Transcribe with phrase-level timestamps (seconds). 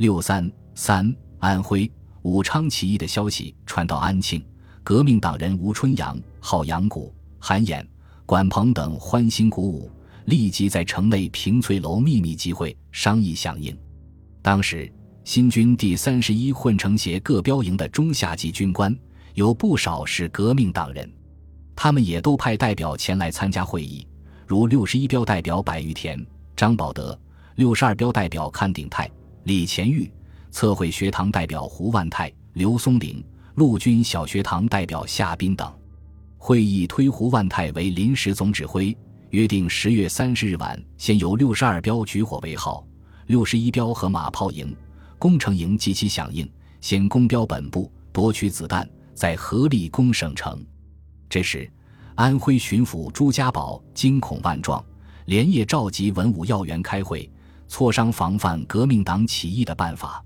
[0.00, 1.92] 六三三，安徽
[2.22, 4.42] 武昌起义的消息传到安庆，
[4.82, 7.86] 革命党人吴春阳、郝阳谷、韩衍、
[8.24, 9.90] 管鹏等欢欣鼓舞，
[10.24, 13.78] 立即在城内平翠楼秘密集会商议响应。
[14.40, 14.90] 当时，
[15.22, 18.96] 新军第三十一混成协各标营的中下级军官
[19.34, 21.12] 有不少是革命党人，
[21.76, 24.08] 他们也都派代表前来参加会议，
[24.46, 26.26] 如六十一标代表柏玉田、
[26.56, 27.20] 张保德，
[27.56, 29.06] 六十二标代表康鼎泰。
[29.44, 30.10] 李乾玉，
[30.50, 35.72] 测绘学堂代表胡万泰、刘松龄，陆军小学堂代表夏斌等。
[36.36, 38.96] 会议推胡万泰为临时总指挥，
[39.30, 42.86] 约定十月三十日晚先由六十二标举火为号，
[43.26, 44.76] 六十一标和马炮营、
[45.18, 46.48] 工程营及其响应，
[46.82, 50.62] 先攻标本部，夺取子弹，再合力攻省城。
[51.30, 51.70] 这时，
[52.14, 54.84] 安徽巡抚朱家宝惊恐万状，
[55.24, 57.30] 连夜召集文武要员开会。
[57.70, 60.22] 磋商防范革命党起义的办法，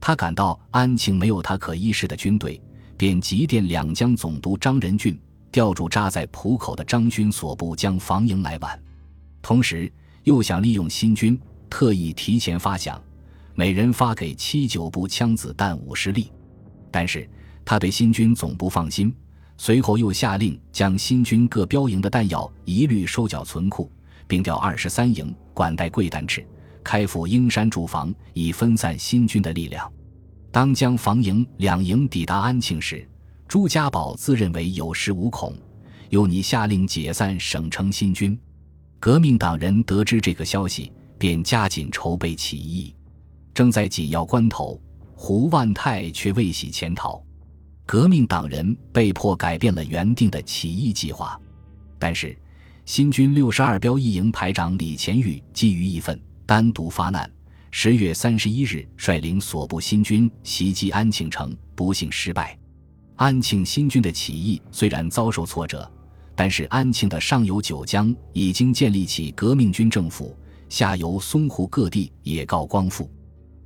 [0.00, 2.58] 他感到安庆没有他可依恃的军队，
[2.96, 5.20] 便急电两江总督张仁俊
[5.52, 8.80] 调驻扎在浦口的张军所部将防营来皖，
[9.42, 9.92] 同时
[10.24, 12.98] 又想利用新军，特意提前发饷，
[13.54, 16.32] 每人发给七九步枪子弹五十粒。
[16.90, 17.28] 但是
[17.66, 19.14] 他对新军总不放心，
[19.58, 23.92] 随后又下令将新军各标营的弹药一律收缴存库，
[24.26, 26.42] 并调二十三营管带桂丹赤。
[26.88, 29.92] 开赴英山驻防，以分散新军的力量。
[30.50, 33.06] 当将防营两营抵达安庆时，
[33.46, 35.54] 朱家宝自认为有恃无恐，
[36.08, 38.40] 又拟下令解散省城新军。
[38.98, 42.96] 革命党人得知这个消息，便加紧筹备起义。
[43.52, 44.80] 正在紧要关头，
[45.14, 47.22] 胡万泰却未喜潜逃，
[47.84, 51.38] 革命党人被迫改变了原定的起义计划。
[51.98, 52.34] 但是，
[52.86, 56.18] 新军六十二标一营排长李乾玉基于义愤。
[56.48, 57.30] 单独发难，
[57.70, 62.58] 十月三十一日率领所部新军袭击安庆城，不幸失败。
[63.16, 65.86] 安庆新军的起义虽然遭受挫折，
[66.34, 70.34] 但是安庆的上游九江已经建立起革命军政府，
[70.70, 73.10] 下游淞沪各地也告光复，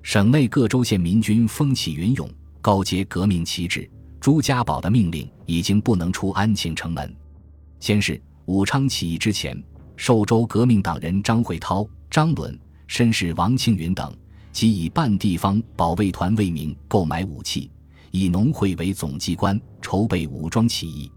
[0.03, 2.29] 省内各州县民军风起云涌，
[2.61, 3.89] 高阶革命旗帜。
[4.19, 7.15] 朱家宝的命令已经不能出安庆城门。
[7.79, 9.57] 先是武昌起义之前，
[9.97, 12.59] 寿州革命党人张会涛、张伦。
[12.93, 14.15] 绅士王庆云等，
[14.53, 17.71] 即以办地方保卫团为名购买武器，
[18.11, 21.11] 以农会为总机关筹备武装起义。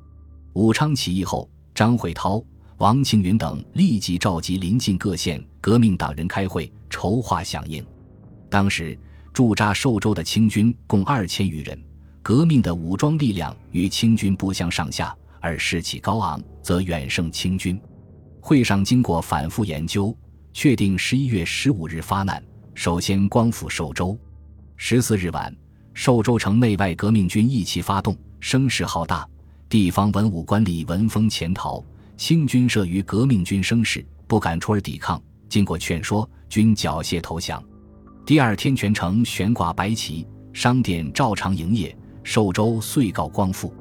[0.53, 2.41] 武昌起义后，张会涛、
[2.77, 7.85] 王庆云等立即召集邻近各县革命党人开会筹划响应。
[8.49, 8.97] 当时
[9.33, 11.77] 驻扎寿州的清军共二千余人，
[12.21, 17.77] 革命的武装力量与清军不相上下，而士气高昂，则远胜清军。
[18.39, 20.17] 会上经过反复研究。
[20.55, 22.41] 确定十一月十五日发难，
[22.75, 24.17] 首先光复寿州。
[24.77, 25.53] 十四日晚，
[25.93, 29.27] 寿州城内外革命军一齐发动，声势浩大。
[29.67, 31.83] 地方文武官吏闻风潜逃，
[32.15, 35.21] 清军慑于革命军声势，不敢出而抵抗。
[35.49, 37.61] 经过劝说，均缴械投降。
[38.25, 41.93] 第二天，全城悬挂白旗，商店照常营业，
[42.23, 43.73] 寿州遂告光复。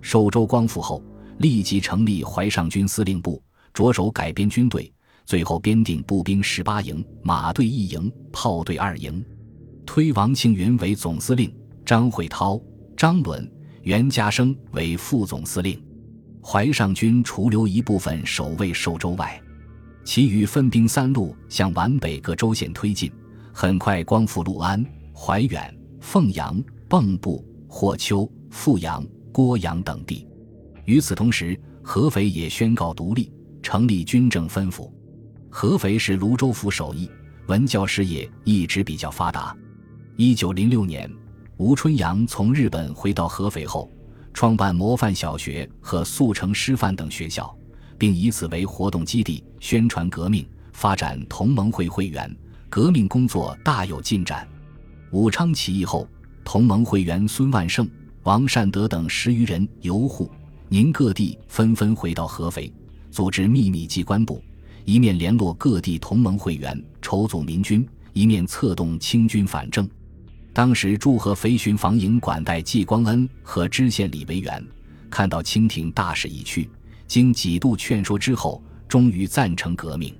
[0.00, 1.04] 寿州光复后，
[1.36, 3.42] 立即成立淮上军司令部，
[3.74, 4.90] 着手改编军队。
[5.26, 9.24] 最后编定步兵十八营、马队一营、炮队二营，
[9.86, 11.52] 推王庆云为总司令，
[11.84, 12.60] 张会涛、
[12.96, 13.50] 张伦、
[13.82, 15.82] 袁家生为副总司令。
[16.42, 19.40] 淮上军除留一部分守卫寿州外，
[20.04, 23.10] 其余分兵三路向皖北各州县推进，
[23.50, 29.02] 很快光复六安、怀远、凤阳、蚌埠、霍丘、富阳、
[29.32, 30.28] 郭阳等地。
[30.84, 34.92] 与此同时，合肥也宣告独立，成立军政分府。
[35.56, 37.08] 合肥是泸州府首义，
[37.46, 39.56] 文教事业一直比较发达。
[40.16, 41.08] 一九零六年，
[41.58, 43.88] 吴春阳从日本回到合肥后，
[44.32, 47.56] 创办模范小学和速成师范等学校，
[47.96, 52.36] 并以此为活动基地，宣传革命，发展同盟会会员，
[52.68, 54.48] 革命工作大有进展。
[55.12, 56.08] 武昌起义后，
[56.42, 57.88] 同盟会员孙万盛、
[58.24, 60.28] 王善德等十余人由沪、
[60.68, 62.74] 宁各地纷纷回到合肥，
[63.12, 64.42] 组织秘密机关部。
[64.84, 67.82] 一面联络各地同盟会员，筹组民军；
[68.12, 69.88] 一面策动清军反正。
[70.52, 74.64] 当时驻合肥巡防营管带季光恩和知县李维元
[75.10, 76.68] 看到清廷大势已去，
[77.06, 80.14] 经几度劝说之后，终于赞成革命。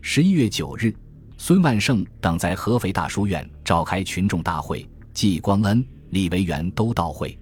[0.00, 0.94] 十一月九日，
[1.36, 7.36] 孙万胜等在合肥大书院召开群众大会，季光恩、李维元都到会，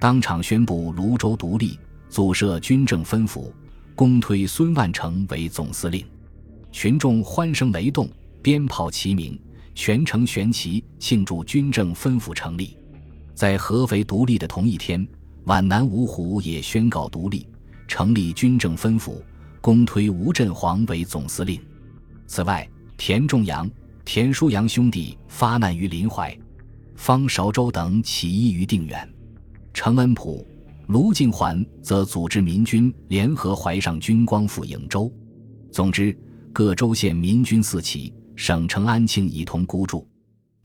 [0.00, 1.78] 当场宣布泸州独立，
[2.08, 3.52] 组设军政分府。
[3.98, 6.06] 公推孙万成为总司令，
[6.70, 8.08] 群众欢声雷动，
[8.40, 9.36] 鞭炮齐鸣，
[9.74, 12.76] 全城悬旗庆祝军政分府成立。
[13.34, 15.04] 在合肥独立的同一天，
[15.46, 17.44] 皖南芜湖也宣告独立，
[17.88, 19.20] 成立军政分府，
[19.60, 21.60] 公推吴振煌为总司令。
[22.28, 23.68] 此外，田仲阳、
[24.04, 26.38] 田书阳兄弟发难于临淮，
[26.94, 29.12] 方韶周等起义于定远，
[29.74, 30.46] 程恩溥、
[30.88, 35.12] 卢敬桓则组织民军联合淮上军光复颍州。
[35.70, 36.18] 总之，
[36.50, 40.08] 各州县民军四起，省城安庆一同孤注。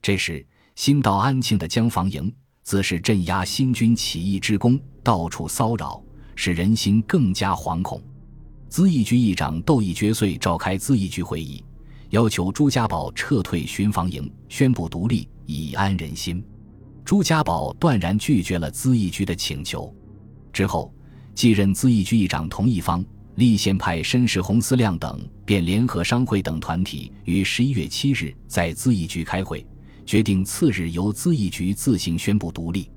[0.00, 0.44] 这时，
[0.76, 6.02] 新到安庆的江防营自是镇压新军起义之功，到处骚扰，
[6.34, 8.02] 使人心更加惶恐。
[8.70, 11.62] 咨议局议长窦义决遂召开咨议局会议。
[12.08, 16.42] 要求朱家宝撤退巡防营，宣布独立，以安人心。
[17.04, 19.94] 朱家宝断然拒绝了咨议局的请求。
[20.54, 20.94] 之后，
[21.34, 23.04] 继任咨议局议长同一方、
[23.34, 29.66] 立宪派绅士洪思亮等，便联合商会等团体，于十一月七日在咨议局开会，
[30.06, 32.88] 决定次日由咨议局自行宣布独立。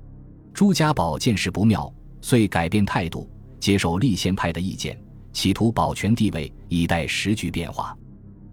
[0.54, 3.28] 朱家宝见势不妙，遂改变态度，
[3.58, 4.96] 接受立宪派的意见，
[5.32, 7.96] 企图保全地位，以待时局变化。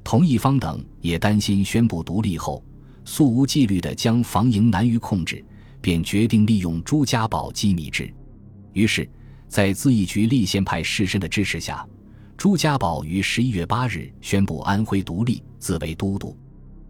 [0.04, 2.64] 同一方等也担心宣布独立后，
[3.06, 5.46] 素无纪律的将防营难于控制，
[5.80, 8.12] 便决定利用朱家宝机密之。
[8.76, 9.10] 于是，
[9.48, 11.88] 在自义局立宪派士绅的支持下，
[12.36, 16.38] 朱家宝于十一月八日宣布安徽独立，自为都督。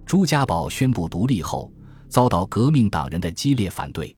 [0.04, 1.72] 朱家宝宣布独立后，
[2.10, 4.16] 遭到革命党人的激烈反对。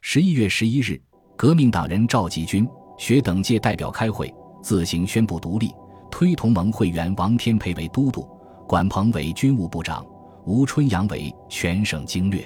[0.00, 1.00] 十一月十一日，
[1.36, 2.68] 革命党人赵继军、
[2.98, 5.70] 学等界代表开会，自行宣布独立，
[6.10, 8.28] 推同盟会员王天培为都督。
[8.66, 10.04] 管鹏为军务部长，
[10.46, 12.44] 吴春阳为全省经略。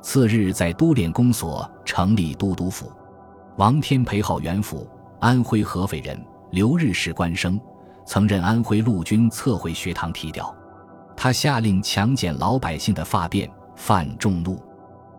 [0.00, 2.92] 次日，在都练公所成立都督府。
[3.56, 4.86] 王天培号元辅，
[5.18, 7.58] 安徽合肥人，留日士官生，
[8.04, 10.54] 曾任安徽陆军测绘学堂提调。
[11.16, 14.62] 他下令强剪老百姓的发辫，犯众怒。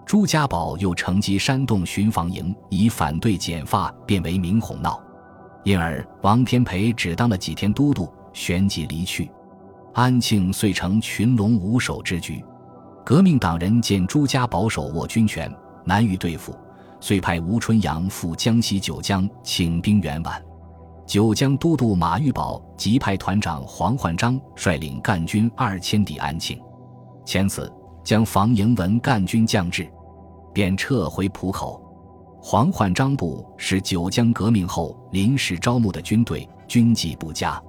[0.05, 5.01] 朱家宝又乘机煽动巡防营，以反对剪发变为名哄闹，
[5.63, 9.31] 因而王天培只当了几天都督，旋即离去。
[9.95, 12.45] 安庆遂成群龙无首之局，
[13.03, 15.51] 革命党人见朱家宝手握军权，
[15.83, 16.55] 难于对付，
[16.99, 20.41] 遂派吴春阳赴江西九江请兵援皖。
[21.05, 26.59] 九江都督马玉宝即派团长黄焕章率领赣军二千抵安庆，
[27.23, 27.71] 前次
[28.03, 29.89] 将防营文赣军降至，
[30.53, 31.81] 便撤回浦口。
[32.41, 37.61] 黄焕章部是九江革命后临时招募的军队，军纪不佳。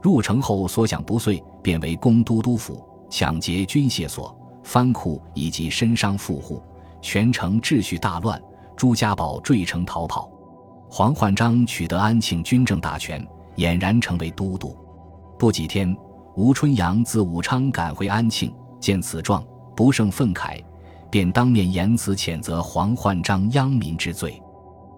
[0.00, 6.62] 入城后所想不遂，便为攻都督府，抢劫军械所、藩库以及身商富户，
[7.00, 8.40] 全城秩序大乱。
[8.76, 10.30] 朱家宝坠城逃跑，
[10.90, 13.26] 黄焕章取得安庆军政大权，
[13.56, 14.76] 俨然成为都督。
[15.38, 15.96] 不几天，
[16.34, 19.42] 吴春阳自武昌赶回安庆，见此状，
[19.74, 20.62] 不胜愤慨，
[21.10, 24.40] 便当面言辞谴责黄焕章殃民之罪。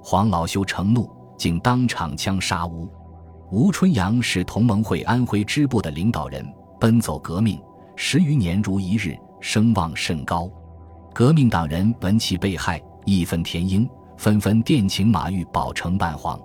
[0.02, 2.88] 黄老修成怒，竟当场枪杀吴。
[3.52, 6.44] 吴春阳是同盟会安徽支部的领导人，
[6.80, 7.60] 奔走革命
[7.94, 10.50] 十余年如一日，声望甚高。
[11.14, 16.38] 革命党人闻其被害，义愤填膺，纷纷电请马玉宝承办黄。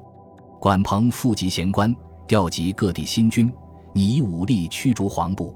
[0.59, 1.95] 管鹏复集贤官，
[2.27, 3.51] 调集各地新军，
[3.93, 5.55] 拟以武力驱逐黄部。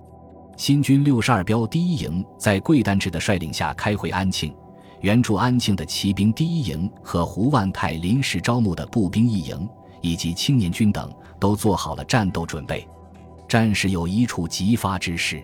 [0.55, 4.53] 新军六十二标第一营在桂丹志的率领下开回安庆，
[5.01, 9.67] 援助安庆的骑兵第一营和胡万泰临时招募的步兵一营。
[9.99, 12.87] 以及青年军等都做好了战斗准备，
[13.47, 15.43] 战事有一触即发之势。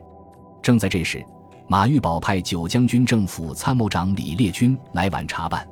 [0.62, 1.26] 正在这时，
[1.68, 5.68] 马玉宝派九江军政府参谋长李烈钧来皖查办。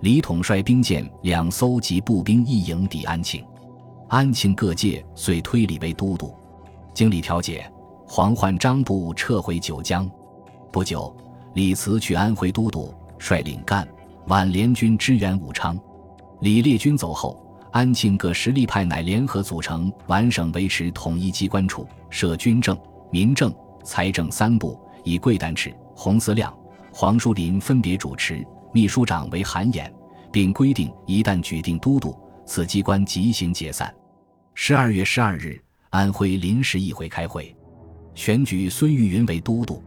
[0.00, 3.44] 李统率兵舰两艘及步兵一营抵安庆，
[4.08, 6.34] 安庆各界遂推李为都督。
[6.92, 7.70] 经李调解，
[8.06, 10.08] 黄焕章部撤回九江。
[10.70, 11.14] 不久，
[11.54, 13.86] 李辞去安徽都督，率领赣
[14.26, 15.78] 皖联军支援武昌。
[16.40, 17.40] 李烈钧走后。
[17.72, 22.78] 安庆各实力派乃联合组成皖省维持统一机关处，设军政、
[23.10, 26.52] 民政、财政三部，以桂丹赤、洪思亮、
[26.92, 29.88] 黄书林分别主持，秘书长为韩衍，
[30.32, 33.94] 并规定一旦举定都督，此机关即行解散。
[34.54, 37.54] 十二月十二日，安徽临时议会开会，
[38.14, 39.82] 选举孙玉云为都督。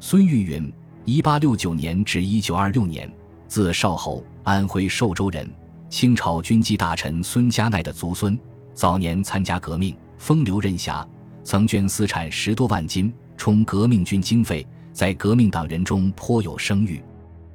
[0.00, 0.72] 孙玉云，
[1.04, 3.10] 一八六九年至一九二六年，
[3.46, 5.48] 字少侯，安徽寿州人。
[5.90, 8.36] 清朝军机大臣孙家鼐的族孙，
[8.72, 11.06] 早年参加革命，风流任侠，
[11.44, 17.04] 曾捐私产十多万金充革命军经费，在革命党人中颇有声誉。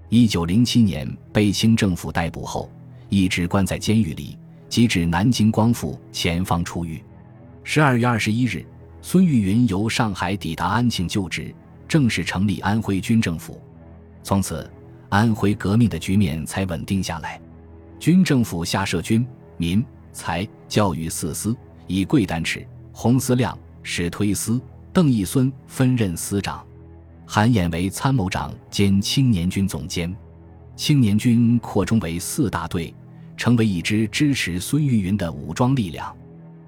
[0.10, 2.70] 一九零七年被清政府逮捕后，
[3.10, 7.04] 一直关在监狱里，即至南京光复前方出狱。
[7.64, 8.64] 十二月二十一日，
[9.02, 11.52] 孙玉云由上海抵达安庆就职，
[11.88, 13.60] 正式成立安徽军政府。
[14.22, 14.72] 从此，
[15.10, 17.42] 安徽革命的局面才稳定下来。
[17.98, 19.26] 军政府下设军、
[19.58, 26.66] 民、财、教育四司，以桂丹赤、洪思亮、史推思、邓义孙分任司长，
[27.26, 30.14] 韩衍为参谋长兼青年军总监。
[30.76, 32.94] 青年军扩充为四大队，
[33.38, 36.16] 成为一支支持孙玉云的武装力量。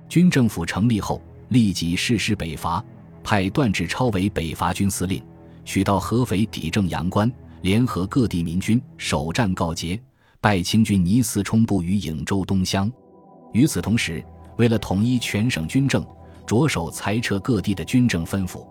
[0.07, 2.83] 军政府成立后，立即誓师北伐，
[3.23, 5.23] 派段志超为北伐军司令，
[5.65, 9.99] 取道合肥抵正阳关，联合各地民军，首战告捷，
[10.39, 12.91] 败清军倪嗣冲部于颍州东乡。
[13.51, 14.23] 与此同时，
[14.57, 16.05] 为了统一全省军政，
[16.51, 18.67] 着手裁撤各地的军政分府。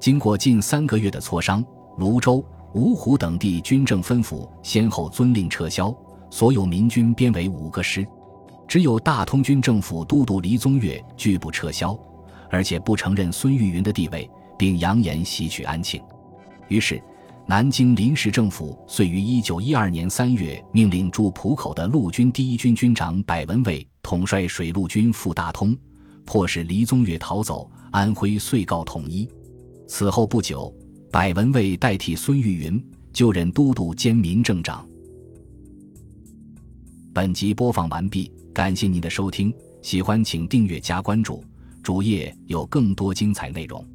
[0.00, 1.64] 经过近三个月的磋商，
[1.96, 2.44] 泸州。
[2.74, 5.94] 芜湖等地军政分府先后遵令撤销，
[6.30, 8.04] 所有民军编为五个师，
[8.66, 11.94] 只有大通军政府都督黎宗岳拒不撤销，
[12.48, 16.02] 而且不承认孙玉云的地位，并扬言袭取安庆。
[16.68, 16.98] 于是，
[17.44, 25.76] 南京临时政府遂于一九一二年三月命令驻浦口的陆军第一军军长百文蔚统帅水陆军赴大通，
[26.24, 29.28] 迫使黎宗岳逃走，安徽遂告统一。
[29.86, 30.74] 此后不久。
[31.12, 34.88] 百文蔚代替孙玉云就任都督兼民政长。
[37.12, 39.52] 本集播放完毕，感谢您的收听，
[39.82, 41.44] 喜欢请订阅加关注，
[41.82, 43.86] 主页有更多精彩内容。